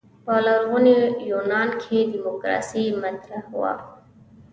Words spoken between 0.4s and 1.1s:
لرغوني